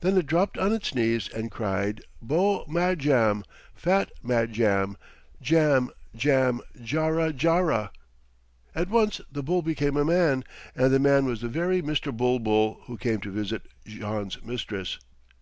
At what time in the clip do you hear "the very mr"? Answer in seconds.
11.40-12.14